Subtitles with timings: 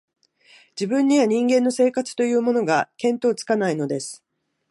[0.71, 4.23] 自分には、人間の生活というものが、見当つかないのです